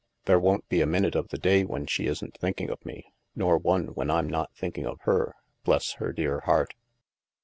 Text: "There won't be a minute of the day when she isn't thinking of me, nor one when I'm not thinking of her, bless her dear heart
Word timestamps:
"There 0.25 0.39
won't 0.39 0.67
be 0.67 0.81
a 0.81 0.87
minute 0.87 1.13
of 1.13 1.27
the 1.27 1.37
day 1.37 1.63
when 1.63 1.85
she 1.85 2.07
isn't 2.07 2.35
thinking 2.41 2.71
of 2.71 2.83
me, 2.83 3.13
nor 3.35 3.59
one 3.59 3.89
when 3.89 4.09
I'm 4.09 4.27
not 4.27 4.51
thinking 4.55 4.87
of 4.87 4.99
her, 5.01 5.35
bless 5.63 5.91
her 5.99 6.11
dear 6.11 6.39
heart 6.39 6.73